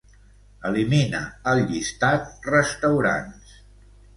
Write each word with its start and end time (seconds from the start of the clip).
Elimina 0.69 1.19
el 1.51 1.61
llistat 1.73 2.49
"restaurants". 2.55 3.57